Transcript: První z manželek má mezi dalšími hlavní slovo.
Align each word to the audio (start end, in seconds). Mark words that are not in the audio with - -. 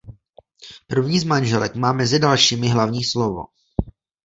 První 0.87 1.19
z 1.19 1.23
manželek 1.23 1.75
má 1.75 1.93
mezi 1.93 2.19
dalšími 2.19 2.67
hlavní 2.69 3.03
slovo. 3.03 3.43